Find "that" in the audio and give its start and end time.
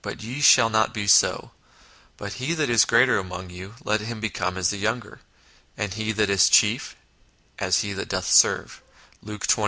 2.54-2.70, 6.12-6.30, 7.94-8.08